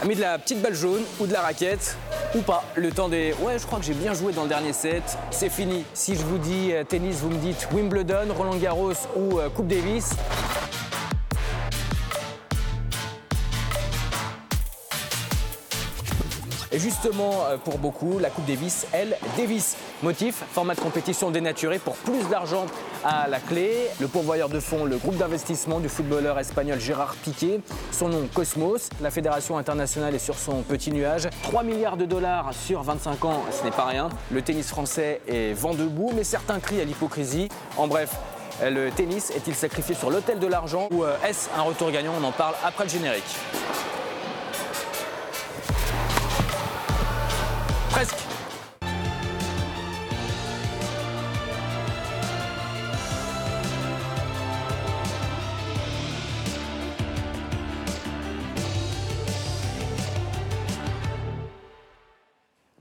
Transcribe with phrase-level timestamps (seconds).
[0.00, 1.96] Amis de la petite balle jaune ou de la raquette
[2.32, 2.62] ou pas.
[2.76, 5.18] Le temps des ouais, je crois que j'ai bien joué dans le dernier set.
[5.32, 5.84] C'est fini.
[5.92, 9.66] Si je vous dis euh, tennis, vous me dites Wimbledon, Roland Garros ou euh, Coupe
[9.66, 10.10] Davis.
[16.70, 19.76] Et justement, euh, pour beaucoup, la Coupe Davis, elle, Davis.
[20.02, 22.66] Motif, format de compétition dénaturé pour plus d'argent
[23.04, 23.72] à la clé.
[24.00, 27.60] Le pourvoyeur de fonds, le groupe d'investissement du footballeur espagnol Gérard Piqué.
[27.90, 28.90] Son nom, Cosmos.
[29.00, 31.28] La fédération internationale est sur son petit nuage.
[31.42, 34.08] 3 milliards de dollars sur 25 ans, ce n'est pas rien.
[34.30, 37.48] Le tennis français est vent debout, mais certains crient à l'hypocrisie.
[37.76, 38.10] En bref,
[38.62, 42.12] le tennis est-il sacrifié sur l'autel de l'argent ou euh, est-ce un retour gagnant?
[42.20, 43.36] On en parle après le générique.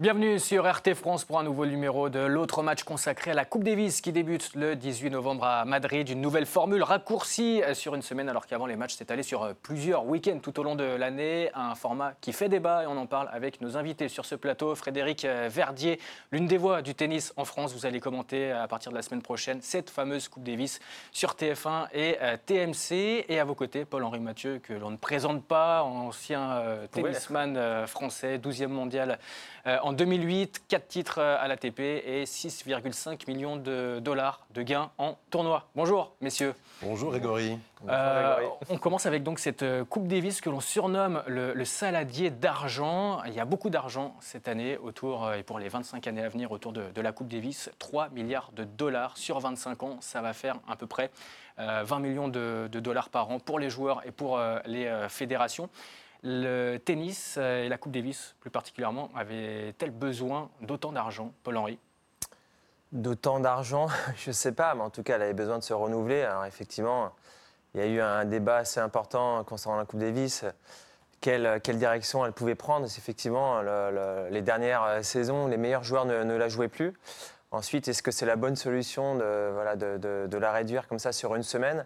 [0.07, 3.65] Bienvenue sur RT France pour un nouveau numéro de l'autre match consacré à la Coupe
[3.65, 6.07] Davis qui débute le 18 novembre à Madrid.
[6.07, 10.39] Une nouvelle formule raccourcie sur une semaine alors qu'avant les matchs s'étalaient sur plusieurs week-ends
[10.41, 11.51] tout au long de l'année.
[11.55, 14.75] Un format qui fait débat et on en parle avec nos invités sur ce plateau.
[14.75, 15.99] Frédéric Verdier,
[16.31, 17.73] l'une des voix du tennis en France.
[17.73, 20.79] Vous allez commenter à partir de la semaine prochaine cette fameuse Coupe Davis
[21.11, 23.25] sur TF1 et euh, TMC.
[23.27, 27.87] Et à vos côtés, Paul-Henri Mathieu, que l'on ne présente pas, ancien euh, tennisman euh,
[27.87, 29.19] français, 12e mondial
[29.65, 35.67] en 2008, 4 titres à l'ATP et 6,5 millions de dollars de gains en tournoi.
[35.75, 36.53] Bonjour, messieurs.
[36.83, 37.57] Bonjour, Grégory.
[37.89, 38.35] Euh,
[38.69, 43.23] on commence avec donc cette euh, Coupe Davis que l'on surnomme le, saladier d'argent.
[43.25, 46.29] Il y a beaucoup d'argent cette année autour, euh, et pour les 25 années à
[46.29, 47.71] venir autour de, la Coupe Davis.
[47.79, 51.09] 3 milliards de dollars sur 25 ans, ça va faire à peu près
[51.57, 55.69] 20 millions de, de, dollars par an pour les joueurs et pour les fédérations.
[56.23, 61.79] Le tennis et la Coupe Davis, plus particulièrement, avaient-elles besoin d'autant d'argent, Paul-Henri
[62.91, 65.73] D'autant d'argent, je ne sais pas, mais en tout cas, elle avait besoin de se
[65.73, 66.21] renouveler.
[66.21, 67.11] Alors effectivement,
[67.73, 70.45] il y a eu un débat assez important concernant la Coupe Davis.
[71.19, 72.85] Quelle, quelle direction elle pouvait prendre?
[72.85, 73.61] Effectivement,
[74.29, 76.93] les dernières saisons, les meilleurs joueurs ne, la jouaient plus.
[77.51, 81.85] Ensuite, est-ce que c'est la bonne solution de, la réduire comme ça sur une semaine?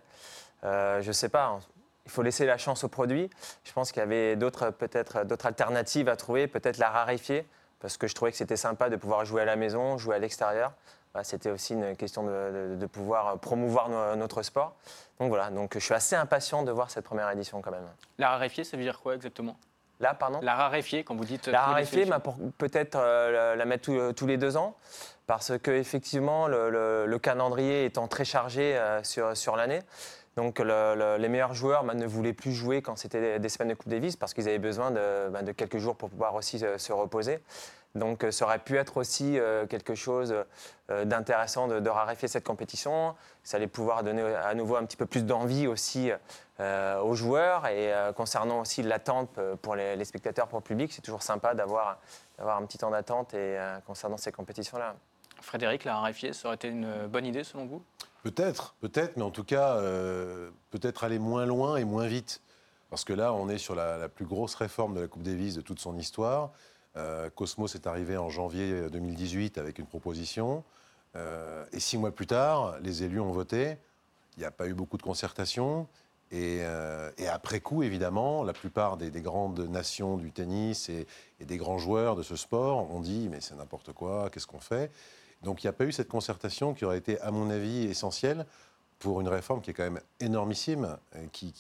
[0.64, 1.60] Euh, Je ne sais pas
[2.12, 3.30] il faut laisser la chance au produit.
[3.64, 7.48] Je pense qu'il y avait d'autres peut-être d'autres alternatives à trouver, peut-être la raréfier,
[7.80, 10.20] parce que je trouvais que c'était sympa de pouvoir jouer à la maison, jouer à
[10.20, 10.74] l'extérieur.
[11.24, 14.76] c'était aussi une question de, pouvoir promouvoir notre sport.
[15.20, 17.88] Donc voilà, donc je suis assez impatient de voir cette première édition quand même.
[18.18, 19.56] La raréfier, ça veut dire quoi exactement?
[20.02, 20.40] Là, pardon?
[20.42, 21.48] La raréfier, quand vous dites.
[21.48, 22.22] La raréfier, bah,
[22.58, 24.76] peut-être euh, la mettre tous les deux ans,
[25.28, 29.82] parce que effectivement, le, calendrier étant très chargé euh, sur, sur l'année,
[30.38, 33.90] donc les meilleurs joueurs bah, ne voulaient plus jouer quand c'était des semaines de Coupe
[33.90, 37.40] Davis parce qu'ils avaient besoin de, bah, quelques jours pour pouvoir aussi euh, se reposer.
[37.96, 40.34] Donc euh, ça aurait pu être aussi euh, quelque chose
[41.06, 43.16] d'intéressant de, raréfier cette compétition.
[43.44, 46.12] Ça allait pouvoir donner à nouveau un petit peu plus d'envie aussi
[46.60, 47.66] aux joueurs.
[47.68, 51.98] Et concernant aussi l'attente pour les, spectateurs, pour le public, c'est toujours sympa d'avoir
[52.40, 54.96] un petit temps d'attente et concernant ces compétitions-là.
[55.40, 57.82] Frédéric, la raréfier, ça aurait été une bonne idée selon vous?
[58.24, 62.42] Peut-être, peut-être, mais en tout cas, euh, peut-être aller moins loin et moins vite.
[62.90, 65.62] Parce que là, on est sur la, plus grosse réforme de la Coupe Davis de
[65.62, 66.52] toute son histoire.
[66.98, 70.64] Euh, Cosmos est arrivé en janvier 2018 avec une proposition.
[71.16, 73.78] Euh, et six mois plus tard, les élus ont voté.
[74.38, 75.88] Il n'y a pas eu beaucoup de concertation.
[76.32, 76.64] Et,
[77.30, 81.08] après coup, évidemment, la plupart des, grandes nations du tennis et,
[81.40, 84.60] et, des grands joueurs de ce sport ont dit mais c'est n'importe quoi, qu'est-ce qu'on
[84.60, 84.92] fait?
[85.44, 88.46] Donc il n'y a pas eu cette concertation qui aurait été, à mon avis, essentielle
[89.00, 90.98] pour une réforme qui est quand même énormissime,
[91.32, 91.56] qui,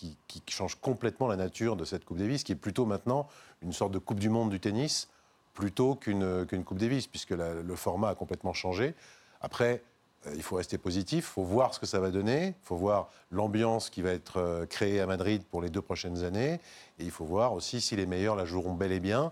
[0.47, 3.27] change complètement la nature de cette Coupe Davis, qui est plutôt maintenant
[3.63, 5.09] une sorte de Coupe du Monde du tennis,
[5.55, 8.93] plutôt qu'une Coupe Davis, puisque le format a complètement changé.
[9.41, 9.81] Après,
[10.27, 12.75] euh, il faut rester positif, il faut voir ce que ça va donner, il faut
[12.75, 16.59] voir l'ambiance qui va être euh, créée à Madrid pour les deux prochaines années,
[16.99, 19.31] et il faut voir aussi si les meilleurs la joueront bel et bien.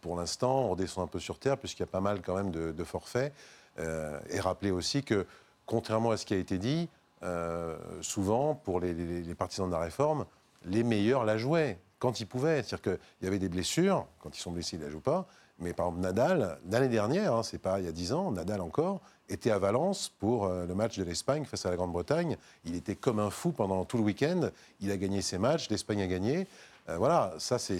[0.00, 2.50] Pour l'instant, on redescend un peu sur terre, puisqu'il y a pas mal quand même
[2.50, 3.34] de forfaits.
[3.78, 5.26] Euh, et rappeler aussi que,
[5.64, 6.88] contrairement à ce qui a été dit,
[7.22, 10.26] euh, souvent, pour les, partisans de la réforme,
[10.64, 12.62] les meilleurs la jouaient quand ils pouvaient.
[12.62, 15.26] C'est-à-dire qu'il y avait des blessures, quand ils sont blessés, ils ne la jouent pas.
[15.58, 18.60] Mais par exemple, Nadal, l'année dernière, hein, c'est pas il y a 10 ans, Nadal
[18.60, 22.36] encore, était à Valence pour euh, le match de l'Espagne face à la Grande-Bretagne.
[22.64, 24.50] Il était comme un fou pendant tout le week-end.
[24.80, 26.46] Il a gagné ses matchs, l'Espagne a gagné.
[26.88, 27.78] voilà, ça, c'est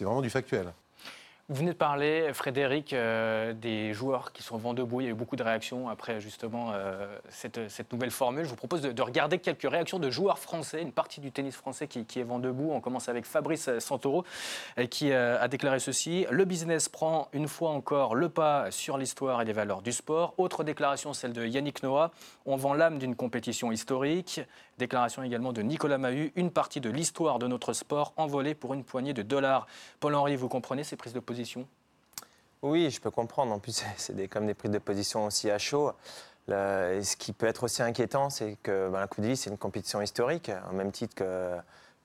[0.00, 0.72] vraiment du factuel.
[1.50, 5.00] Vous venez de parler, Frédéric, euh, des joueurs qui sont vent debout.
[5.00, 8.44] Il y a eu beaucoup de réactions après justement euh, cette, nouvelle formule.
[8.44, 11.88] Je vous propose de, regarder quelques réactions de joueurs français, une partie du tennis français
[11.88, 12.68] qui, est vent debout.
[12.72, 14.26] On commence avec Fabrice Santoro
[14.78, 19.40] euh, qui a déclaré ceci Le business prend une fois encore le pas sur l'histoire
[19.40, 20.34] et les valeurs du sport.
[20.36, 22.10] Autre déclaration, celle de Yannick Noah
[22.44, 24.42] On vend l'âme d'une compétition historique.
[24.76, 28.84] Déclaration également de Nicolas Mahut Une partie de l'histoire de notre sport envolée pour une
[28.84, 29.66] poignée de dollars.
[29.98, 31.37] Paul-Henri, vous comprenez ces prises de position
[32.62, 33.52] oui, je peux comprendre.
[33.52, 35.92] En plus, c'est comme des prises de position aussi à chaud.
[36.48, 40.50] ce qui peut être aussi inquiétant, c'est que ben, la Coupe c'est une compétition historique,
[40.70, 41.58] au même titre que,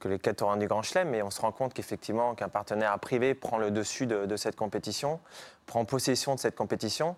[0.06, 1.10] les 4 ans du Grand Chelem.
[1.10, 5.20] Mais on se rend compte qu'effectivement, qu'un partenaire privé prend le dessus de, cette compétition,
[5.66, 7.16] prend possession de cette compétition.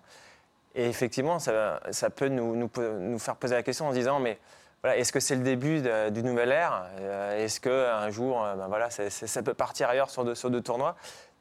[0.76, 1.80] Et effectivement, ça,
[2.14, 4.38] peut nous, faire poser la question en se disant, mais
[4.84, 6.86] est-ce que c'est le début d'une nouvelle ère?
[7.00, 10.94] Euh, Est-ce qu'un jour, euh, ben voilà, ça peut partir ailleurs sur sur deux tournois?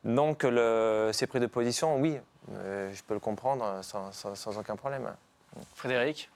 [0.06, 2.20] Donc, le, ces prises de position, oui,
[2.54, 5.12] euh, je peux le comprendre sans, aucun problème.
[5.76, 6.30] Frédéric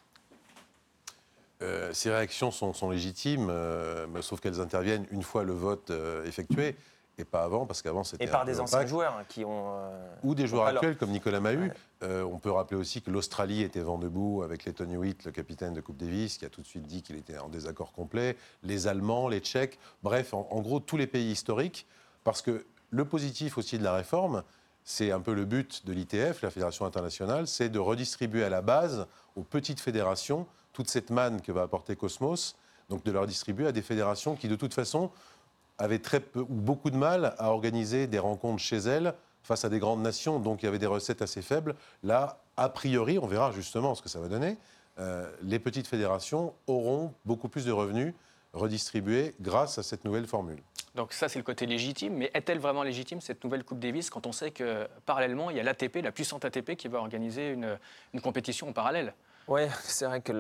[1.62, 5.92] euh, ces réactions sont, légitimes, euh, sauf qu'elles interviennent une fois le vote
[6.26, 6.78] effectué
[7.18, 8.24] et pas avant, parce qu'avant c'était.
[8.24, 9.74] Et par des anciens joueurs hein, qui ont.
[10.24, 11.74] Ou des joueurs actuels comme Nicolas Mahut.
[12.02, 15.74] on peut rappeler aussi que l'Australie était vent debout avec les Tony Witt, le capitaine
[15.74, 18.38] de Coupe Davis, qui a tout de suite dit qu'il était en désaccord complet.
[18.64, 21.86] Les Allemands, les Tchèques, bref, en gros tous les pays historiques,
[22.24, 24.44] parce que le positif aussi de la réforme,
[24.84, 28.62] c'est un peu le but de l'ITF, la Fédération internationale, c'est de redistribuer à la
[28.62, 29.06] base
[29.36, 32.56] aux petites fédérations toute cette manne que va apporter Cosmos,
[32.90, 35.12] donc de leur distribuer à des fédérations qui de toute façon
[35.78, 39.14] avaient très peu ou beaucoup de mal à organiser des rencontres chez elles
[39.44, 41.76] face à des grandes nations, donc il y avait des recettes assez faibles.
[42.04, 44.58] Là, a priori, on verra justement ce que ça va donner,
[45.00, 48.14] euh, les petites fédérations auront beaucoup plus de revenus
[48.54, 50.60] redistribués grâce à cette nouvelle formule.
[51.00, 52.14] Donc ça, c'est le côté légitime.
[52.16, 55.60] Mais est-elle vraiment légitime, cette nouvelle Coupe Davis, quand on sait que parallèlement, il y
[55.62, 57.80] a l'ATP, la puissante ATP, qui va organiser une,
[58.22, 59.14] compétition en parallèle?
[59.48, 60.34] Oui, c'est vrai que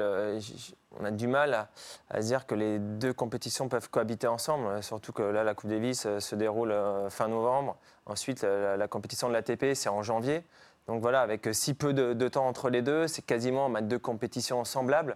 [1.02, 1.70] a du mal
[2.10, 6.06] à, dire que les deux compétitions peuvent cohabiter ensemble, surtout que là, la Coupe Davis
[6.06, 7.78] euh, se déroule euh, fin novembre.
[8.06, 10.44] Ensuite, la, compétition de l'ATP, c'est en janvier.
[10.88, 15.16] Donc voilà, avec si peu de, temps entre les deux, c'est quasiment deux compétitions semblables.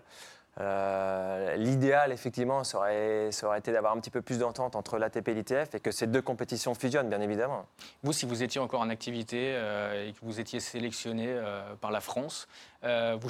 [0.61, 5.33] Euh, l'idéal, effectivement, ça aurait, été d'avoir un petit peu plus d'entente entre l'ATP et
[5.33, 7.65] l'ITF et que ces deux compétitions fusionnent, bien évidemment.
[8.03, 11.91] Vous, si vous étiez encore en activité euh, et que vous étiez sélectionné euh, par
[11.91, 12.47] la France,
[12.83, 13.29] vous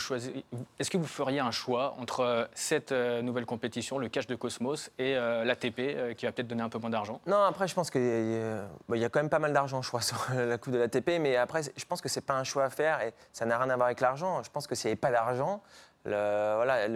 [0.79, 5.13] est-ce que vous feriez un choix entre cette nouvelle compétition, le cash de Cosmos, et
[5.13, 7.21] l'ATP qui va peut-être donner un peu moins d'argent?
[7.27, 10.01] Non, après, je pense qu'il y, y, a quand même pas mal d'argent, je crois,
[10.01, 12.71] sur la Coupe de l'ATP, mais après, je pense que c'est pas un choix à
[12.71, 14.41] faire et ça n'a rien à voir avec l'argent.
[14.41, 15.61] Je pense que s'il n'y avait pas d'argent,
[16.05, 16.87] voilà,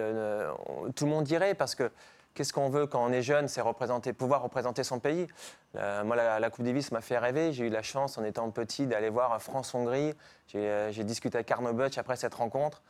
[0.95, 1.91] tout le monde dirait parce que
[2.37, 5.27] qu'est-ce qu'on veut quand on est jeune C'est représenter, pouvoir représenter son pays.
[5.73, 7.51] moi, la, Coupe Davis m'a fait rêver.
[7.51, 10.13] J'ai eu la chance, en étant petit, d'aller voir France-Hongrie.
[10.47, 12.81] J'ai euh, discuté avec Arnaud Butch après cette rencontre.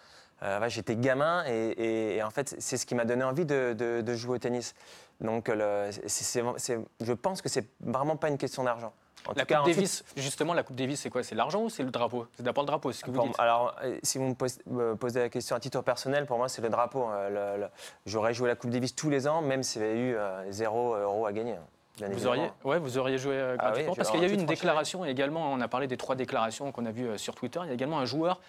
[0.44, 4.40] Euh, J'étais gamin et, en fait, c'est ce qui m'a donné envie de, jouer au
[4.40, 4.76] tennis.
[5.22, 8.94] Donc, je pense que c'est vraiment pas une question d'argent
[9.36, 11.24] la Coupe Davis, justement, la Coupe Davis, c'est quoi?
[11.24, 12.28] C'est l'argent ou c'est le drapeau?
[12.36, 13.40] C'est d'abord le drapeau, ce que vous dites.
[13.40, 14.36] Alors, euh, si vous
[14.68, 17.10] me posez la question à titre personnel, pour moi, c'est le drapeau.
[17.12, 17.68] Euh,
[18.06, 20.18] j'aurais joué la Coupe Davis tous les ans, même s'il y avait eu
[20.50, 21.56] 0 euh, euros à gagner.
[22.00, 25.04] Vous auriez, ouais, vous auriez joué ah gratuitement Parce qu'il y a eu une déclaration
[25.04, 27.60] également, on a parlé des trois déclarations qu'on a vues sur Twitter.
[27.64, 28.40] Il y a également un joueur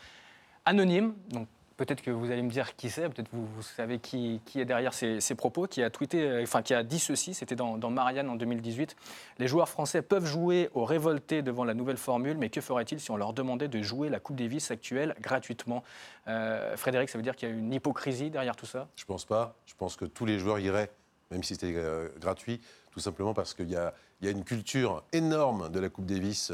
[0.67, 1.49] anonyme, donc
[1.79, 4.93] Peut-être que vous allez me dire qui c'est, peut-être vous, vous savez qui, est derrière
[4.93, 8.35] ces, propos, qui a tweeté, euh, enfin qui a dit ceci, c'était dans, Marianne en
[8.35, 8.97] 2018.
[9.39, 13.13] Les joueurs français peuvent jouer au révolté devant la nouvelle formule, mais que ferait-il si
[13.13, 15.85] on leur demandait de jouer la Coupe Davis actuelle gratuitement?
[16.27, 18.89] Euh, Frédéric, ça veut dire qu'il y a une hypocrisie derrière tout ça?
[18.97, 19.55] Je pense pas.
[19.65, 20.91] Je pense que tous les joueurs iraient,
[21.31, 25.79] même si c'était euh, gratuit, tout simplement parce qu'il y a, une culture énorme de
[25.79, 26.53] la Coupe Davis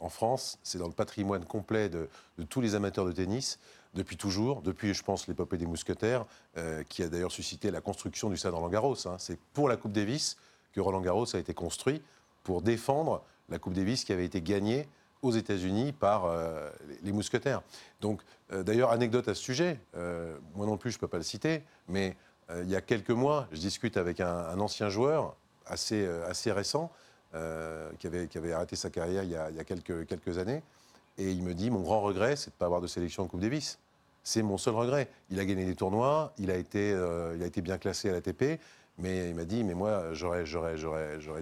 [0.00, 0.58] en France.
[0.62, 2.08] C'est dans le patrimoine complet de
[2.48, 3.58] tous les amateurs de tennis
[3.94, 6.24] depuis toujours, depuis, je pense, l'épopée des mousquetaires,
[6.56, 9.06] euh, qui a d'ailleurs suscité la construction du stade Roland-Garros.
[9.06, 9.16] Hein.
[9.18, 10.36] C'est pour la Coupe Davis
[10.72, 12.02] que Roland-Garros a été construit
[12.42, 14.88] pour défendre la Coupe Davis qui avait été gagnée
[15.20, 16.70] aux États-Unis par euh,
[17.02, 17.62] les mousquetaires.
[18.00, 19.78] Donc, euh, d'ailleurs, anecdote à ce sujet,
[20.54, 22.16] moi non plus, je ne peux pas le citer, mais
[22.54, 26.90] il y a quelques mois, je discute avec un, ancien joueur assez, assez récent,
[27.32, 30.36] qui avait, qui, avait, arrêté sa carrière il y a, il y a quelques, quelques
[30.36, 30.62] années,
[31.16, 33.26] et il me dit, mon grand regret, c'est de ne pas avoir de sélection en
[33.26, 33.78] Coupe Davis.
[34.24, 35.08] C'est mon seul regret.
[35.30, 38.12] Il a gagné des tournois, il a été, euh, il a été bien classé à
[38.12, 38.60] l'ATP,
[38.98, 40.44] mais il m'a dit, mais moi, j'aurais,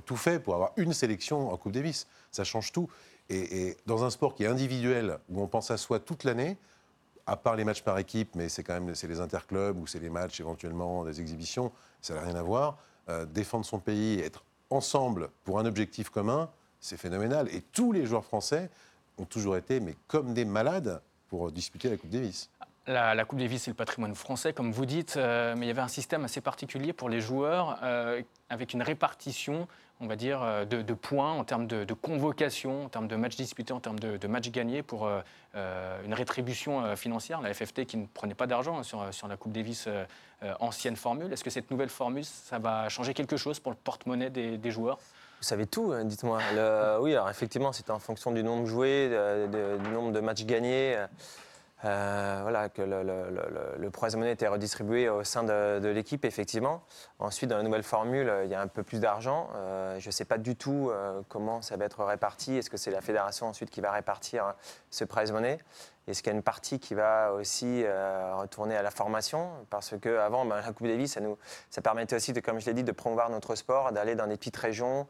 [0.05, 2.07] tout fait pour avoir une sélection en Coupe Davis.
[2.31, 2.89] Ça change tout.
[3.29, 6.57] Et, dans un sport qui est individuel, où on pense à soi toute l'année,
[7.27, 10.11] à part les matchs par équipe, mais c'est quand même les interclubs ou c'est les
[10.11, 11.71] matchs éventuellement, des exhibitions,
[12.01, 12.79] ça n'a rien à voir.
[13.09, 17.49] Euh, défendre son pays, être ensemble pour un objectif commun, c'est phénoménal.
[17.55, 18.71] Et tous les joueurs français
[19.19, 22.51] ont toujours été, mais comme des malades, pour disputer la Coupe Davis.
[22.87, 25.83] La, Coupe Davis, c'est le patrimoine français, comme vous dites, euh, mais il y avait
[25.83, 29.69] un système assez particulier pour les joueurs, euh, avec une répartition,
[30.01, 33.75] on va dire, euh, de, points en termes de, convocation, en termes de matchs disputés,
[33.75, 35.09] en termes de, matchs gagnés, pour
[35.55, 37.43] une rétribution financière.
[37.43, 39.87] La FFT qui ne prenait pas d'argent hein, sur, la Coupe Davis
[40.59, 41.33] ancienne formule.
[41.33, 44.99] Est-ce que cette nouvelle formule, ça va changer quelque chose pour le porte-monnaie des, joueurs?
[45.39, 46.41] Vous savez tout, hein, dites-moi.
[47.01, 49.11] Oui, alors effectivement, c'est en fonction du nombre joué,
[49.53, 50.97] du nombre de matchs gagnés.
[51.85, 53.31] Euh, voilà, que le, le,
[53.79, 56.83] le, prize money était redistribué au sein de, l'équipe, effectivement.
[57.19, 59.49] Ensuite, dans la nouvelle formule, euh, il y a un peu plus d'argent.
[59.55, 60.91] Euh, je ne sais pas du tout
[61.29, 62.57] comment ça va être réparti.
[62.57, 64.55] Est-ce que c'est la fédération ensuite qui va répartir
[64.91, 65.59] ce prize money?
[66.07, 69.51] Est-ce qu'il y a une partie qui va aussi retourner à la formation?
[69.71, 71.39] Parce qu'avant, ben, la Coupe Davis, ça, nous,
[71.71, 74.57] ça permettait aussi, comme je l'ai dit, de promouvoir notre sport, d'aller dans des petites
[74.57, 75.07] régions,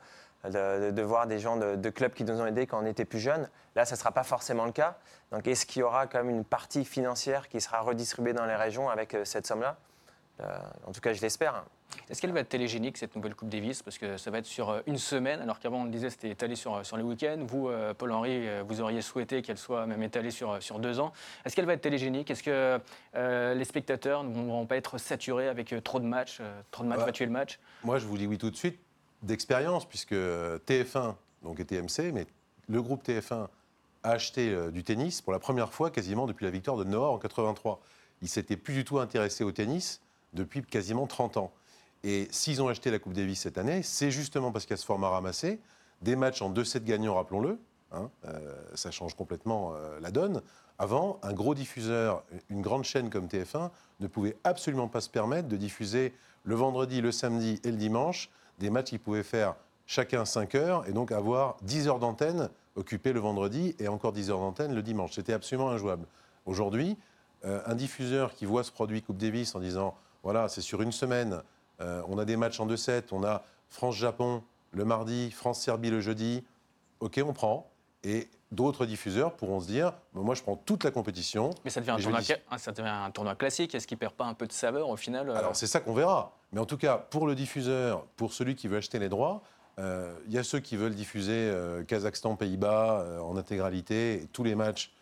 [0.48, 3.48] de, voir des gens de, clubs qui nous ont aidés quand on était plus jeunes.
[3.76, 4.98] Là, ça ne sera pas forcément le cas.
[5.32, 8.56] Donc, est-ce qu'il y aura quand même une partie financière qui sera redistribuée dans les
[8.56, 9.76] régions avec euh, cette somme-là?
[10.40, 11.64] Euh, En tout cas, je l'espère.
[12.08, 13.82] Est-ce qu'elle va être télégénique, cette nouvelle Coupe Davis?
[13.82, 16.30] Parce que ça va être sur euh, une semaine, alors qu'avant, on le disait, c'était
[16.30, 17.44] étalé sur, sur les week-ends.
[17.46, 21.12] Vous, Paul-Henri, vous auriez souhaité qu'elle soit même étalée sur, sur deux ans.
[21.44, 22.30] Est-ce qu'elle va être télégénique?
[22.30, 22.80] Est-ce que
[23.54, 27.12] les spectateurs ne vont pas être saturés avec trop de matchs, trop de matchs, va
[27.12, 27.60] tuer le match?
[27.84, 28.80] Moi, je vous dis oui tout de suite
[29.22, 32.26] d'expérience, puisque TF1 donc, et TMC, mais
[32.68, 33.48] le groupe TF1
[34.02, 37.10] a acheté euh, du tennis pour la première fois quasiment depuis la victoire de Noah
[37.10, 37.80] en 83.
[38.22, 40.00] Ils s'étaient plus du tout intéressés au tennis
[40.32, 41.52] depuis quasiment 30 ans.
[42.02, 44.78] Et s'ils ont acheté la Coupe Davis cette année, c'est justement parce qu'il y a
[44.78, 45.60] ce format ramassé,
[46.00, 47.58] des matchs en 2-7 gagnants, rappelons-le,
[47.92, 50.40] hein, euh, ça change complètement euh, la donne.
[50.78, 55.46] Avant, un gros diffuseur, une grande chaîne comme TF1, ne pouvait absolument pas se permettre
[55.48, 60.24] de diffuser le vendredi, le samedi et le dimanche des matchs qui pouvaient faire chacun
[60.24, 64.38] 5 heures et donc avoir 10 heures d'antenne occupées le vendredi et encore 10 heures
[64.38, 65.12] d'antenne le dimanche.
[65.14, 66.06] C'était absolument injouable.
[66.46, 66.96] Aujourd'hui,
[67.44, 70.92] euh, un diffuseur qui voit ce produit Coupe Davis en disant voilà, c'est sur une
[70.92, 71.42] semaine,
[71.80, 76.44] euh, on a des matchs en 2-7, on a France-Japon le mardi, France-Serbie le jeudi,
[77.00, 77.70] ok, on prend.
[78.04, 81.50] Et d'autres diffuseurs pourront se dire moi je prends toute la compétition.
[81.64, 82.20] Mais ça devient, un tournoi,
[82.58, 83.74] ça devient un tournoi, classique.
[83.74, 85.94] Est-ce qu'il perd pas un peu de saveur au final euh Alors c'est ça qu'on
[85.94, 86.36] verra.
[86.52, 89.42] Mais en tout cas, pour le diffuseur, pour celui qui veut acheter les droits,
[89.78, 94.54] euh, il y a ceux qui veulent diffuser euh, Kazakhstan, Pays-Bas en intégralité, tous les
[94.54, 94.92] matchs,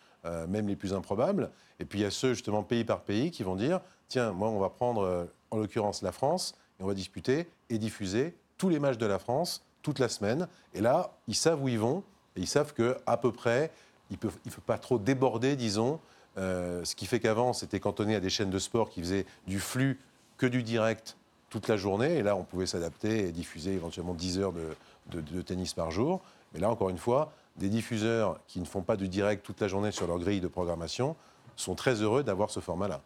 [0.47, 1.49] même les plus improbables.
[1.79, 3.79] Et puis il y a ceux justement pays par pays qui vont dire
[4.09, 8.35] tiens, moi on va prendre en l'occurrence la France et on va disputer et diffuser
[8.57, 10.47] tous les matchs de la France toute la semaine.
[10.73, 12.03] Et là, ils savent où ils vont
[12.39, 13.71] ils savent qu'à peu près,
[14.09, 15.99] il ne faut pas trop déborder, disons.
[16.37, 19.59] Euh, ce qui fait qu'avant, c'était cantonné à des chaînes de sport qui faisaient du
[19.59, 19.99] flux
[20.37, 21.17] que du direct
[21.49, 22.17] toute la journée.
[22.17, 26.21] Et là, on pouvait s'adapter et diffuser éventuellement 10 heures de, tennis par jour.
[26.53, 29.67] Mais là, encore une fois, des diffuseurs qui ne font pas du direct toute la
[29.67, 31.15] journée sur leur grille de programmation
[31.55, 33.01] sont très heureux d'avoir ce format-là.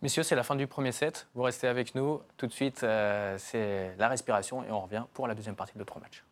[0.00, 1.28] Messieurs, c'est la fin du premier set.
[1.36, 2.20] Vous restez avec nous.
[2.36, 5.84] Tout de suite, euh, c'est la respiration et on revient pour la deuxième partie de
[5.84, 6.24] trois matchs.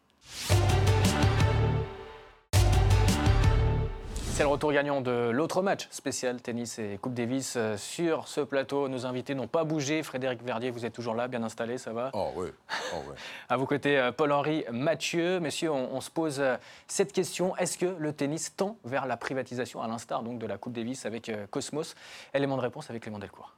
[4.40, 8.40] C'est le retour gagnant de l'autre match spécial tennis et Coupe Davis euh, sur ce
[8.40, 8.88] plateau.
[8.88, 10.02] Nos invités n'ont pas bougé.
[10.02, 12.46] Frédéric Verdier, vous êtes toujours là, bien installé, ça va Oh oui.
[12.94, 13.12] Oh,
[13.50, 15.40] à vos côtés, euh, Paul-Henri Mathieu.
[15.40, 16.56] Messieurs, on, se pose euh,
[16.86, 17.54] cette question.
[17.58, 21.04] Est-ce que le tennis tend vers la privatisation, à l'instar donc de la Coupe Davis
[21.04, 21.94] avec Cosmos?
[22.32, 23.52] Élément de réponse avec Clément Delcourt.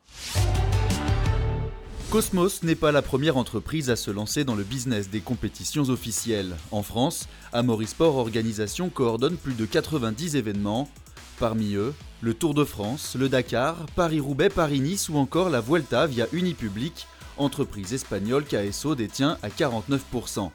[2.12, 6.58] Cosmos n'est pas la première entreprise à se lancer dans le business des compétitions officielles.
[6.70, 7.26] En France,
[7.86, 10.90] Sport Organisation coordonne plus de 90 événements.
[11.38, 16.26] Parmi eux, le Tour de France, le Dakar, Paris-Roubaix, Paris-Nice ou encore la Vuelta via
[16.34, 17.06] Unipublic,
[17.38, 20.50] entreprise espagnole qu'ASO détient à 49%.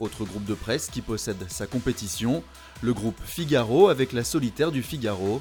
[0.00, 2.44] Autre groupe de presse qui possède sa compétition,
[2.82, 5.40] le groupe Figaro avec la solitaire du Figaro,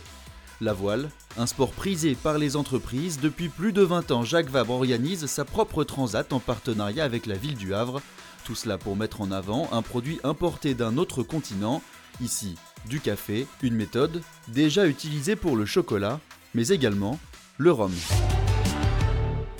[0.61, 4.73] la voile, un sport prisé par les entreprises, depuis plus de 20 ans, Jacques Vabre
[4.73, 8.01] organise sa propre transat en partenariat avec la ville du Havre.
[8.43, 11.81] Tout cela pour mettre en avant un produit importé d'un autre continent,
[12.21, 12.55] ici
[12.87, 16.19] du café, une méthode déjà utilisée pour le chocolat,
[16.53, 17.19] mais également
[17.57, 17.91] le rhum.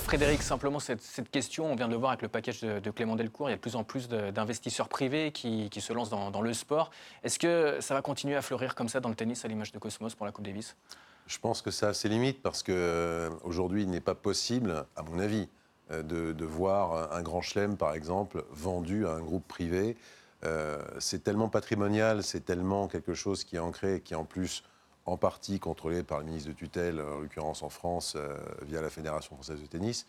[0.09, 3.47] Frédéric, simplement cette, question, on vient de le voir avec le package de, Clément Delcourt,
[3.47, 6.89] il y a de plus en plus d'investisseurs privés qui, se lancent dans, le sport.
[7.23, 9.77] Est-ce que ça va continuer à fleurir comme ça dans le tennis à l'image de
[9.77, 10.75] Cosmos pour la Coupe Davis?
[11.27, 15.19] Je pense que ça a ses limites parce qu'aujourd'hui, il n'est pas possible, à mon
[15.19, 15.47] avis,
[15.91, 19.95] euh, de, voir un grand chelem, par exemple, vendu à un groupe privé.
[20.43, 24.63] Euh, c'est tellement patrimonial, c'est tellement quelque chose qui est ancré, qui en plus
[25.05, 28.89] en partie contrôlé par le ministre de tutelle, en l'occurrence en France, euh, via la
[28.89, 30.05] Fédération française de tennis,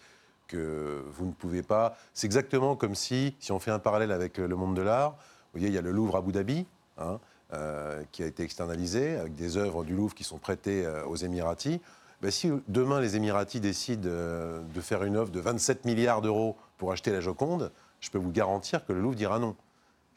[0.46, 1.96] que vous ne pouvez pas.
[2.12, 5.60] C'est exactement comme si, si on fait un parallèle avec le monde de l'art, Vous
[5.60, 6.66] voyez, il y a le Louvre Abu Dhabi,
[6.98, 7.18] hein,
[7.52, 11.16] euh, qui a été externalisé, avec des œuvres du Louvre qui sont prêtées euh, aux
[11.16, 11.80] Émiratis.
[12.20, 16.56] Ben, si demain les Émiratis décident euh, de faire une offre de 27 milliards d'euros
[16.76, 19.56] pour acheter la Joconde, je peux vous garantir que le Louvre dira non.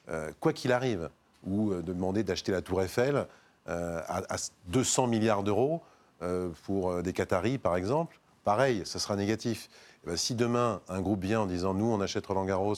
[0.09, 1.09] Euh, quoi qu'il arrive,
[1.45, 3.23] ou euh, de demander d'acheter la Tour Eiffel euh,
[3.65, 5.81] à, à 200 milliards d'euros
[6.23, 9.69] euh, pour euh, des Qataris, par exemple, pareil, ça sera négatif.
[10.03, 12.75] Eh ben, si demain, un groupe vient en disant nous, on achète Roland Garros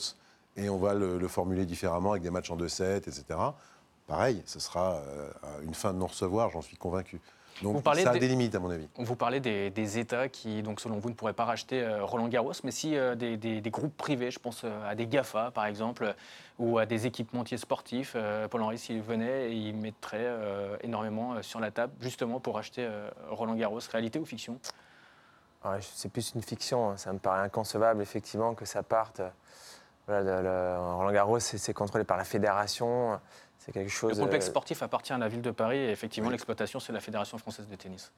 [0.56, 3.24] et on va le, le formuler différemment avec des matchs en 2-7, etc.,
[4.08, 5.30] pareil, ce sera euh,
[5.63, 7.20] une fin de non-recevoir, j'en suis convaincu.
[7.62, 8.88] Donc Vous parlez ça a des- des limites, à mon avis.
[8.97, 12.27] Vous parlez des, des États qui, donc, selon vous, ne pourraient pas racheter euh, Roland
[12.27, 15.51] Garros, mais si euh, des, des- des groupes privés, je pense euh, à des GAFA
[15.51, 16.13] par exemple,
[16.59, 21.59] ou à des équipementiers sportifs, euh, Paul-Henri, s'il venait, il mettrait euh, énormément euh, sur
[21.62, 23.79] la table, justement pour acheter euh, Roland Garros.
[23.89, 24.59] Réalité ou fiction?
[25.63, 26.91] Ouais, c'est plus une fiction.
[26.91, 26.97] hein.
[26.97, 29.21] Ça me paraît inconcevable, effectivement, que ça parte.
[30.07, 33.19] Voilà, de- le- Roland Garros, c'est contrôlé par la fédération.
[33.57, 34.15] C'est quelque chose.
[34.17, 37.00] Le complexe euh, sportif appartient à la ville de Paris et effectivement, l'exploitation, c'est la
[37.00, 38.12] Fédération française de tennis.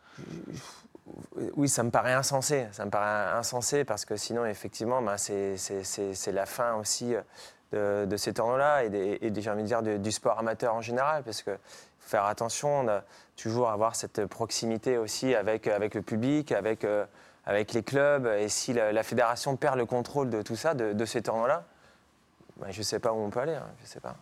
[1.55, 2.67] Oui, ça me paraît insensé.
[2.73, 8.09] Ça me paraît insensé parce que sinon, effectivement, ben, c'est- la fin aussi euh, de,
[8.09, 10.81] de ces tournois-là et, des, et des- j'ai envie de dire du sport amateur en
[10.81, 11.51] général parce que
[11.99, 12.85] faut faire attention,
[13.37, 17.05] toujours avoir cette proximité aussi avec, avec le public, avec, euh,
[17.45, 18.25] avec les clubs.
[18.25, 21.63] Et si la, la fédération perd le contrôle de tout ça, de, de ces tournois-là,
[22.59, 23.55] ben, je ne sais pas où on peut aller.
[23.55, 24.15] hein, je sais pas.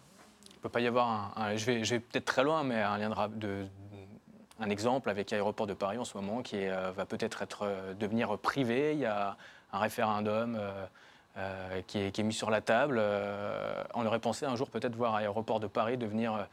[0.49, 2.63] Il ne peut pas y avoir un, un- je vais, je vais peut-être très loin,
[2.63, 3.65] mais un lien de,
[4.59, 7.63] un exemple avec Aéroport de Paris en ce moment qui est, euh, va peut-être être,
[7.63, 8.93] euh, devenir privé.
[8.93, 9.37] Il y a
[9.73, 10.85] un référendum euh,
[11.37, 12.97] euh, qui, est, qui est mis sur la table.
[12.99, 16.43] Euh, on aurait pensé un jour peut-être voir Aéroport de Paris devenir, euh,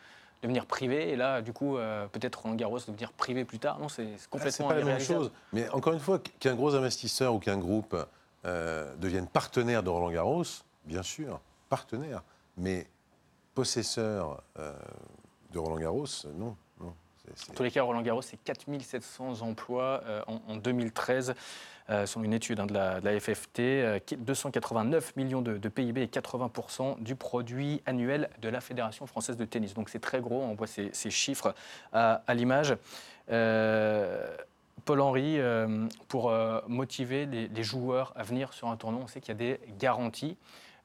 [0.43, 3.79] devenir privé, et là, du coup, euh, peut-être Roland Garros devenir privé plus tard.
[3.79, 5.31] Non, c'est Ah, C'est complètement pas la même chose.
[5.53, 7.97] Mais encore une fois, qu'un gros investisseur ou qu'un groupe
[8.45, 10.43] euh, devienne partenaire de Roland Garros,
[10.85, 11.41] bien sûr,
[11.73, 12.23] partenaire.
[12.59, 12.87] Mais
[13.55, 14.75] possesseur euh,
[15.55, 16.55] de Roland Garros, non.
[16.79, 16.93] non.
[17.49, 21.33] En tous les cas, Roland Garros, c'est 4700 emplois euh, en, en 2013,
[21.89, 23.61] euh, selon une étude hein, de, la, FFT.
[23.61, 29.39] euh, qui- 289 millions de, PIB et 80% du produit annuel de la Fédération française
[29.39, 29.73] de tennis.
[29.73, 31.55] Donc c'est très gros, on voit ces, chiffres
[31.95, 32.77] à, l'image.
[33.31, 34.37] Euh,
[34.85, 39.21] Paul-Henri, euh, pour euh, motiver les, les joueurs à venir sur un tournoi, on sait
[39.23, 40.37] qu'il y a des garanties.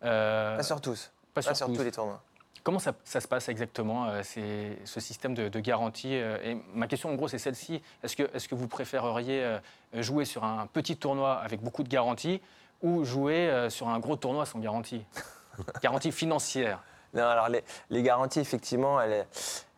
[0.03, 1.12] Euh, Pas sur tous.
[1.33, 1.75] pas Pas sur tous.
[1.75, 2.21] tous les tournois.
[2.63, 6.57] Comment ça, ça se passe exactement, euh, c'est- ce système de, de garantie euh, Et
[6.73, 7.81] ma question, en gros, c'est celle-ci.
[8.03, 9.60] Est-ce que, est que vous préféreriez euh,
[9.93, 12.41] jouer sur un petit tournoi avec beaucoup de garanties
[12.81, 15.03] ou jouer sur un gros tournoi sans garantie?
[15.81, 16.83] Garantie financière.
[17.15, 19.25] Non, alors les, les garanties, effectivement, elles,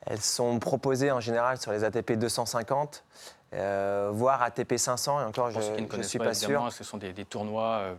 [0.05, 3.05] elles sont proposées en général sur les ATP 250,
[3.53, 5.21] euh, voire ATP 500.
[5.21, 6.69] Et encore, Pour je ne suis pas, pas sûr.
[6.73, 7.95] ce sont des, des tournois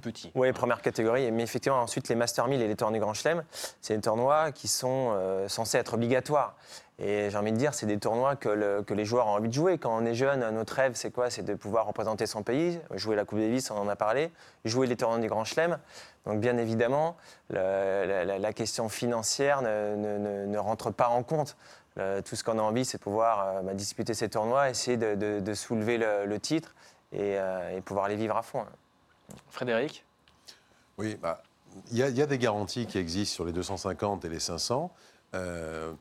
[0.00, 0.30] plus.
[0.34, 1.30] Oui, première catégorie.
[1.32, 3.42] Mais effectivement, ensuite, les Master 1000 et les tournois Grand Chelem,
[3.80, 6.54] c'est des tournois qui sont euh, censés être obligatoires.
[6.98, 9.48] Et j'ai envie de dire, c'est des tournois que, le- que les joueurs ont envie
[9.48, 9.78] de jouer.
[9.78, 11.30] Quand on est jeune, notre rêve, c'est quoi?
[11.30, 14.30] C'est de pouvoir représenter son pays, jouer la Coupe Davis, on en a parlé,
[14.64, 15.78] jouer les tournois du Grand Chelem.
[16.26, 17.16] Donc, bien évidemment,
[17.50, 21.56] la, question financière ne, rentre pas en compte.
[21.96, 25.40] Tout ce qu'on a envie, c'est pouvoir euh, bah, disputer ces tournois, essayer de, de-
[25.40, 26.74] de soulever le, titre
[27.14, 28.64] euh, et pouvoir les vivre à fond.
[29.50, 30.04] Frédéric
[30.98, 31.42] Oui, bah,
[31.90, 34.92] il y, a- des garanties qui existent sur les 250 et les 500.
[35.34, 35.92] Euh,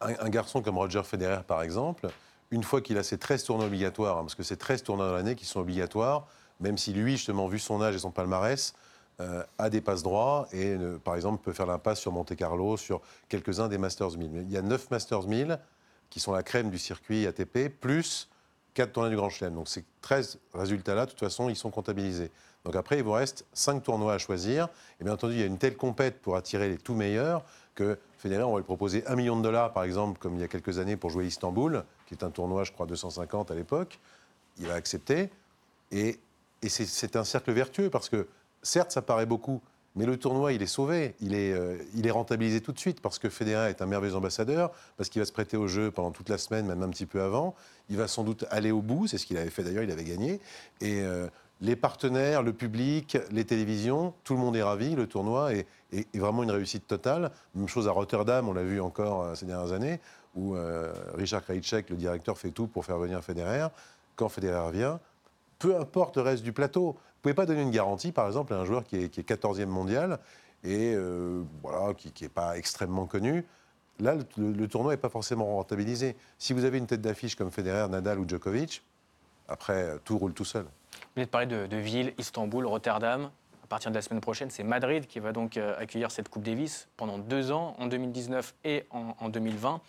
[0.00, 2.08] un, un garçon comme Roger Federer, par exemple,
[2.50, 5.14] une fois qu'il a ses 13 tournois obligatoires, hein, parce que c'est 13 tournois dans
[5.14, 6.26] l'année qui sont obligatoires,
[6.60, 8.74] même si lui, justement, vu son âge et son palmarès,
[9.20, 12.76] euh, a des passes droits et, euh, par exemple, peut faire l'impasse sur Monte Carlo,
[12.76, 14.30] sur quelques-uns des Masters 1000.
[14.30, 15.58] Mais il y a 9 Masters 1000
[16.08, 18.28] qui sont la crème du circuit ATP, plus
[18.78, 19.54] 4 tournois du Grand Chelem.
[19.54, 22.30] Donc ces 13 résultats-là, de toute façon, ils sont comptabilisés.
[22.64, 24.68] Donc après, il vous reste 5 tournois à choisir.
[25.00, 27.98] Et bien entendu, il y a une telle compète pour attirer les tout meilleurs que
[28.18, 30.48] Federer, on va lui proposer 1 million de dollars, par exemple, comme il y a
[30.48, 33.98] quelques années, pour jouer Istanbul, qui est un tournoi, je crois, 250 à l'époque.
[34.58, 35.30] Il va accepter.
[35.90, 36.20] Et,
[36.62, 38.28] et c'est un cercle vertueux parce que,
[38.62, 39.60] certes, ça paraît beaucoup,
[39.96, 43.00] mais le tournoi, il est sauvé, il est, euh, il est rentabilisé tout de suite
[43.00, 46.10] parce que Federer est un merveilleux ambassadeur, parce qu'il va se prêter au jeu pendant
[46.10, 47.54] toute la semaine, même un petit peu avant.
[47.90, 50.04] Il va sans doute aller au bout, c'est ce qu'il avait fait d'ailleurs, il avait
[50.04, 50.40] gagné.
[50.80, 51.26] Et euh,
[51.60, 55.66] les partenaires, le public, les télévisions, tout le monde est ravi, le tournoi est,
[56.14, 57.32] vraiment une réussite totale.
[57.54, 60.00] Même chose à Rotterdam, on l'a vu encore euh, ces dernières années,
[60.36, 60.54] où
[61.16, 63.66] Richard Krajicek, le directeur, fait tout pour faire venir Federer.
[64.14, 65.00] Quand Federer vient,
[65.58, 66.96] peu importe le reste du plateau.
[67.18, 69.18] Vous ne pouvez pas donner une garantie, par exemple, à un joueur qui est, qui
[69.18, 70.20] est 14e mondial
[70.62, 73.44] et euh, voilà, qui n'est pas extrêmement connu.
[73.98, 76.14] Là, le, tournoi n'est pas forcément rentabilisé.
[76.38, 78.84] Si vous avez une tête d'affiche comme Federer, Nadal ou Djokovic,
[79.48, 80.62] après, tout roule tout seul.
[80.62, 83.30] Vous venez de parler de, de villes, Istanbul, Rotterdam.
[83.68, 86.88] partir de la semaine prochaine, c'est Madrid qui va donc euh, accueillir cette Coupe Davis
[86.96, 89.80] pendant deux ans, en 2019 et en, 2020.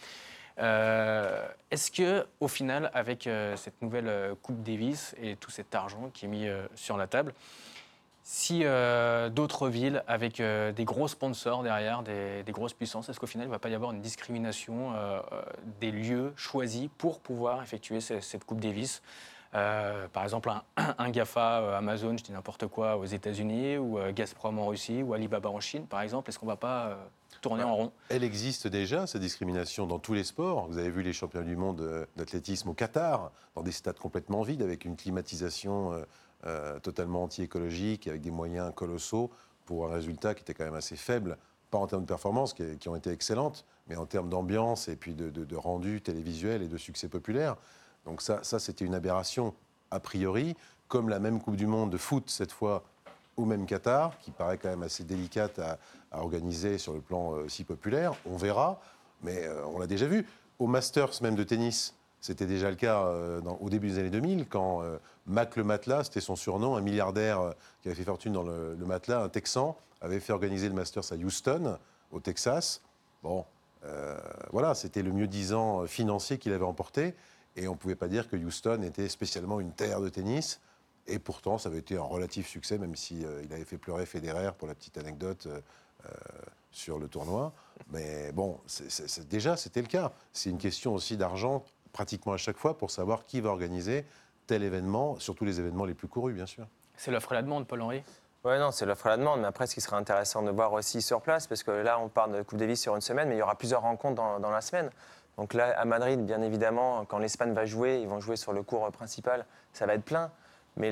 [0.59, 6.09] Euh, est-ce que, au final, avec euh, cette nouvelle Coupe Davis et tout cet argent
[6.13, 7.33] qui est mis sur la table,
[8.23, 8.59] si
[9.31, 13.53] d'autres villes avec des gros sponsors derrière, des, grosses puissances, est-ce qu'au final, il ne
[13.53, 14.93] va pas y avoir une discrimination
[15.79, 19.01] des lieux choisis pour pouvoir effectuer cette Coupe Davis?
[19.55, 24.11] Euh, par exemple, un, GAFA euh, Amazon, je dis n'importe quoi, aux États-Unis, ou euh,
[24.11, 26.97] Gazprom en Russie, ou Alibaba en Chine, par exemple, est-ce qu'on ne va pas
[27.41, 30.67] tourner en rond Elle existe déjà, cette discrimination, dans tous les sports.
[30.67, 34.61] Vous avez vu les champions du monde d'athlétisme au Qatar, dans des stades complètement vides,
[34.61, 36.05] avec une climatisation
[36.83, 39.29] totalement anti-écologique, avec des moyens colossaux,
[39.65, 41.37] pour un résultat qui était quand même assez faible,
[41.69, 45.13] pas en termes de performance, qui, ont été excellentes, mais en termes d'ambiance et puis
[45.13, 47.55] de, de rendu télévisuel et de succès populaire.
[48.05, 49.53] Donc ça, ça c'était une aberration
[49.91, 50.55] a priori,
[50.87, 52.83] comme la même Coupe du Monde de foot cette fois
[53.39, 55.77] au même Qatar, qui paraît quand même assez délicate à,
[56.11, 58.13] organiser sur le plan euh, si populaire.
[58.25, 58.81] On verra,
[59.21, 60.27] mais euh, on l'a déjà vu.
[60.57, 64.47] Au Masters même de tennis, c'était déjà le cas euh, au début des années 2000,
[64.49, 64.83] quand
[65.25, 68.85] Mac le matelas, c'était son surnom, un milliardaire qui avait fait fortune dans le, le,
[68.85, 71.77] matelas, un Texan, avait fait organiser le Masters à Houston,
[72.11, 72.81] au Texas.
[73.23, 73.45] Bon,
[74.51, 77.15] voilà, c'était le mieux disant financier qu'il avait emporté.
[77.55, 80.59] Et on ne pouvait pas dire que Houston était spécialement une terre de tennis.
[81.09, 83.77] Et pourtant, ça avait été un relatif succès, même s'il si, euh, il avait fait
[83.77, 85.59] pleurer Federer, pour la petite anecdote, euh,
[86.05, 86.09] euh,
[86.71, 87.51] sur le tournoi.
[87.91, 88.59] Mais bon,
[89.29, 90.11] déjà, c'était le cas.
[90.33, 94.05] C'est une question aussi d'argent, pratiquement à chaque fois, pour savoir qui va organiser
[94.45, 96.67] tel événement, surtout les événements les plus courus, bien sûr.
[96.95, 98.03] C'est l'offre et la demande, Paul-Henri
[98.45, 99.41] oui, non, c'est l'offre et la demande.
[99.41, 102.07] Mais après, ce qui serait intéressant de voir aussi sur place, parce que là, on
[102.07, 104.49] parle de Coupe Davis sur une semaine, mais il y aura plusieurs rencontres dans, dans
[104.49, 104.89] la semaine.
[105.39, 108.63] Donc là, à Madrid, bien évidemment, quand l'Espagne va jouer, ils vont jouer sur le
[108.63, 110.31] cours principal, ça va être plein.
[110.79, 110.89] Mais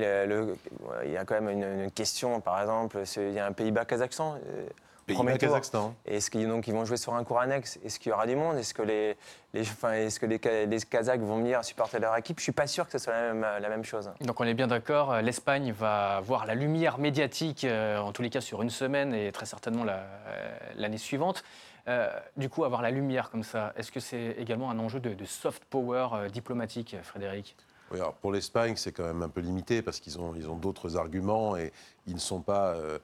[1.04, 4.36] il y a quand même une, question, par exemple, il y a un Pays-Bas-Kazakhstan.
[4.46, 4.66] Euh,
[5.06, 5.94] Pays-Bas-Kazakhstan.
[6.04, 7.78] Est-ce qu'ils vont jouer sur un cours annexe?
[7.82, 8.58] Est-ce qu'il y aura du monde?
[8.58, 9.16] Est-ce que, les,
[9.60, 12.38] enfin, est-ce que les, les, Kazakhs vont venir supporter leur équipe?
[12.38, 14.12] Je ne suis pas sûr que ce soit la même, la même chose.
[14.20, 18.30] Donc on est bien d'accord, l'Espagne va voir la lumière médiatique, euh, en tous les
[18.30, 21.42] cas sur une semaine et très certainement euh, l'année suivante.
[21.88, 25.24] Euh, du coup, avoir la lumière comme ça, est-ce que c'est également un enjeu de,
[25.24, 27.56] soft power euh, diplomatique, Frédéric?
[27.90, 30.56] Oui, alors pour l'Espagne, c'est quand même un peu limité parce qu'ils ont, ils ont
[30.56, 31.72] d'autres arguments et
[32.06, 32.98] ils ne sont pas euh,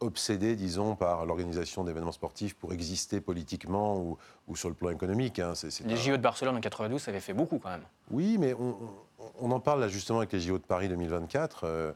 [0.00, 5.38] obsédés, disons, par l'organisation d'événements sportifs pour exister politiquement ou, ou, sur le plan économique.
[5.38, 5.54] Hein.
[5.84, 7.84] les JO de Barcelone en 92, ça avait fait beaucoup quand même.
[8.10, 8.76] Oui, mais on,
[9.40, 11.94] on en parle là justement avec les JO de Paris 2024.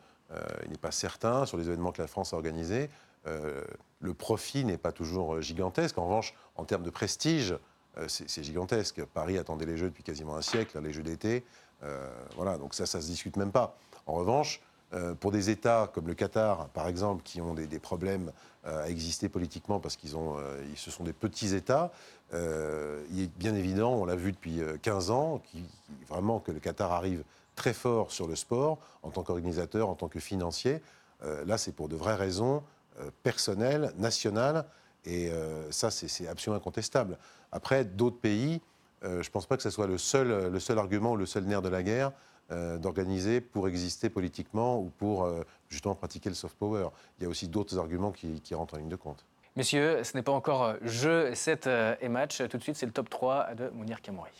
[0.64, 2.88] il n'est pas certain sur les événements que la France a organisés.
[3.27, 3.62] Euh,
[4.01, 5.99] le profit n'est pas toujours euh, gigantesque.
[5.99, 7.55] En revanche, en termes de prestige,
[7.99, 9.05] euh, c'est gigantesque.
[9.05, 11.44] Paris attendait les Jeux depuis quasiment un siècle, les Jeux d'été.
[12.37, 13.77] Voilà, donc ça, ça ne se discute même pas.
[14.07, 14.61] En revanche,
[15.21, 18.33] pour des États comme le Qatar, par exemple, qui ont des, problèmes
[18.64, 20.37] à exister politiquement parce qu'ils ont,
[20.77, 21.93] ce sont des petits États,
[22.33, 25.40] il est bien évident, on l'a vu depuis 15 ans,
[26.09, 30.09] vraiment que le Qatar arrive très fort sur le sport en tant qu'organisateur, en tant
[30.09, 30.83] que financier.
[31.23, 32.62] là, c'est pour de vraies raisons
[33.01, 34.64] euh, personnel, national,
[35.05, 37.19] et euh, ça, c'est absolument incontestable.
[37.53, 38.61] Après, d'autres pays,
[39.05, 41.27] euh, je ne pense pas que ce soit le seul, le seul argument ou le
[41.27, 42.13] seul nerf de la guerre
[42.81, 45.33] d'organiser pour exister politiquement ou pour
[45.69, 46.89] justement pratiquer le soft power.
[47.17, 49.25] Il y a aussi d'autres arguments qui, qui, rentrent en ligne de compte.
[49.55, 52.43] Messieurs, ce n'est pas encore jeu, 7 et match.
[52.49, 54.33] Tout de suite, c'est le top 3 de Mounir Kamouri.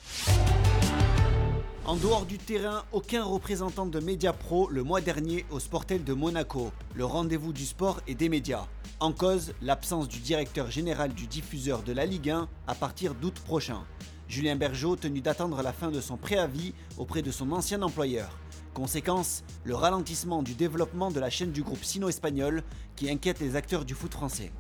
[1.87, 6.73] En dehors du terrain, aucun représentant de Mediapro le mois dernier au Sportel de Monaco,
[6.94, 8.66] le rendez-vous du sport et des médias.
[9.01, 13.40] En cause, l'absence du directeur général du diffuseur de la Ligue 1 à partir d'août
[13.46, 13.83] prochain.
[14.30, 18.38] Julien Bergeau tenu d'attendre la fin de son préavis auprès de son ancien employeur.
[18.74, 22.62] Conséquence, le ralentissement du développement de la chaîne du groupe sino-espagnol
[22.94, 24.52] qui inquiète les acteurs du foot français.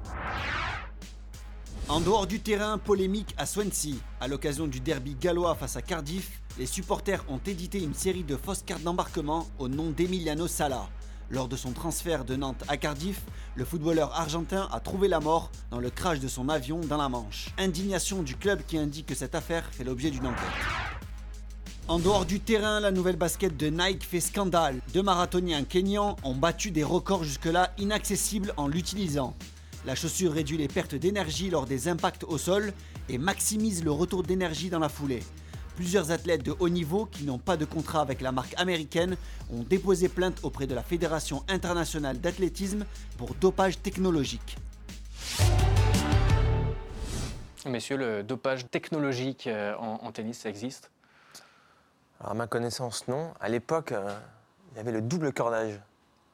[1.88, 3.94] En dehors du terrain, polémique à Swansea.
[4.20, 8.36] À l'occasion du derby gallois face à Cardiff, les supporters ont édité une série de
[8.36, 10.88] fausses cartes d'embarquement au nom d'Emiliano Sala.
[11.30, 13.20] Lors de son transfert de Nantes à Cardiff,
[13.54, 17.08] le footballeur argentin a trouvé la mort dans le crash de son avion dans la
[17.08, 17.50] Manche.
[17.56, 20.40] Indignation du club qui indique que cette affaire fait l'objet d'une enquête.
[21.86, 24.80] En dehors du terrain, la nouvelle basket de Nike fait scandale.
[24.92, 29.36] Deux marathoniens kenyans ont battu des records jusque-là inaccessibles en l'utilisant.
[29.86, 32.72] La chaussure réduit les pertes d'énergie lors des impacts au sol
[33.08, 35.22] et maximise le retour d'énergie dans la foulée.
[35.80, 39.16] Plusieurs athlètes de haut niveau qui n'ont pas de contrat avec la marque américaine
[39.50, 42.84] ont déposé plainte auprès de la Fédération internationale d'athlétisme
[43.16, 44.58] pour dopage technologique.
[47.64, 50.90] Messieurs, le dopage technologique euh, en, tennis, ça existe?
[52.22, 53.32] À ma connaissance, non.
[53.40, 54.14] À l'époque, euh,
[54.72, 55.80] il y avait le double cordage.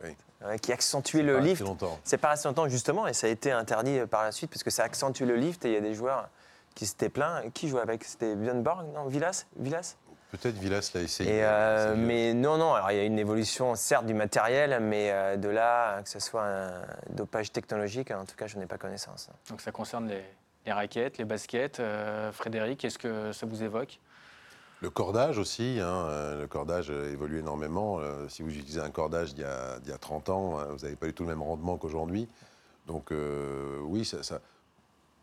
[0.03, 1.63] ouais, qui accentuait le lift.
[1.63, 2.01] longtemps.
[2.03, 4.65] C'est pas assez longtemps justement et ça a été interdit euh, par la suite parce
[4.65, 6.29] que ça accentue le lift et il y a des joueurs
[6.77, 7.43] qui s'étaient plaints.
[7.53, 9.97] Qui jouait avec C'était Björn Borg Non, Villas Villas?
[10.31, 11.37] Peut-être Villas l'a essayé.
[11.39, 15.11] Et, euh, mais non, non, alors il y a une évolution certes du matériel, mais
[15.11, 18.77] euh, de là, que ce soit un dopage technologique, en tout cas, je n'ai pas
[18.77, 19.31] connaissance.
[19.49, 20.23] Donc ça concerne les,
[20.67, 21.81] les raquettes, les baskets.
[21.81, 23.99] Euh, Frédéric, est-ce que ça vous évoque?
[24.83, 27.99] Le cordage aussi, hein, le cordage évolue énormément.
[27.99, 29.47] Euh, si vous utilisez un cordage d'il
[29.87, 32.29] y, y a 30 ans, vous n'avez pas du tout le même rendement qu'aujourd'hui.
[32.87, 34.41] Donc euh, oui, ça,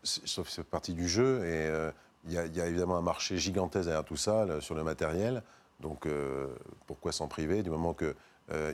[0.04, 1.38] sauf que c'est partie du jeu.
[1.44, 1.90] Et euh,
[2.26, 4.74] il y, a- il y a évidemment un marché gigantesque derrière tout ça, là, sur
[4.74, 5.42] le matériel.
[5.80, 6.46] Donc euh,
[6.86, 8.14] pourquoi s'en priver du moment qu'il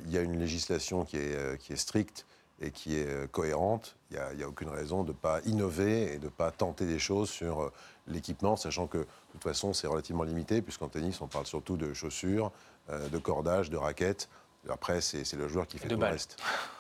[0.09, 2.27] y a une législation qui est, euh, qui est stricte
[2.61, 6.19] et qui est euh, cohérente, il n'y a, aucune raison de ne pas innover et
[6.19, 7.73] de ne pas tenter des choses sur euh,
[8.07, 11.95] l'équipement, sachant que de toute façon c'est relativement limité, puisqu'en tennis on parle surtout de
[11.95, 12.53] chaussures,
[12.90, 14.29] euh, de cordage, de raquettes.
[14.69, 16.37] Après c'est le joueur qui fait tout le reste.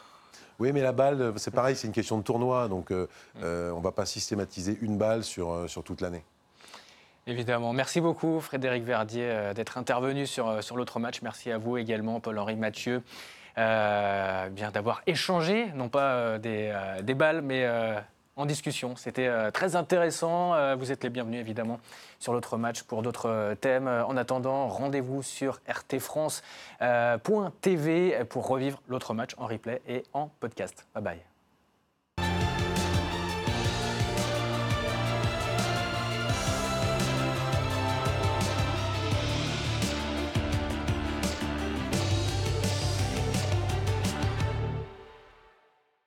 [0.60, 3.08] Oui, mais la balle, euh, c'est pareil, c'est une question de tournoi, donc euh,
[3.42, 6.22] euh, on ne va pas systématiser une balle sur, sur toute l'année.
[7.26, 7.72] Évidemment.
[7.72, 11.22] Merci beaucoup, Frédéric Verdier, d'être intervenu sur, sur l'autre match.
[11.22, 13.02] Merci à vous également, Paul-Henri Mathieu,
[13.56, 17.66] d'avoir échangé, non pas des, des balles, mais
[18.40, 18.96] en discussion.
[18.96, 20.54] C'était euh, très intéressant.
[20.54, 21.78] Euh, vous êtes les bienvenus, évidemment,
[22.18, 23.86] sur l'autre match pour d'autres euh, thèmes.
[23.88, 26.40] En attendant, rendez-vous sur rtfrance.tv
[28.28, 30.86] pour revivre l'autre match en replay et en podcast.
[30.94, 31.29] Bye bye.